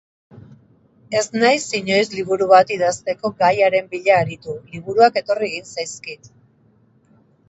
Ez 1.17 1.25
naiz 1.41 1.65
inoiz 1.79 2.07
liburu 2.13 2.47
bat 2.53 2.73
idazteko 2.75 3.31
gaiaren 3.43 3.91
bila 3.91 4.15
aritu, 4.21 4.55
liburuak 4.71 5.21
etorri 5.23 5.47
egin 5.51 5.69
zaizkit. 5.75 6.31